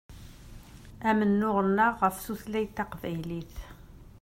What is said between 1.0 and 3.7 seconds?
Amennuɣ-nneɣ ɣef tutlayt taqbaylit.